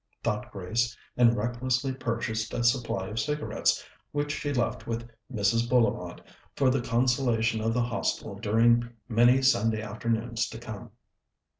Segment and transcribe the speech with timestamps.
[0.23, 5.69] thought Grace, and recklessly purchased a supply of cigarettes, which she left with Mrs.
[5.69, 6.21] Bullivant,
[6.55, 10.89] for the consolation of the Hostel during many Sunday afternoons to come.